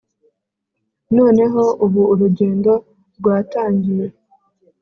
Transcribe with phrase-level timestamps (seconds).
[1.17, 2.71] noneho- ubu urugendo
[3.17, 4.05] rwatangiye!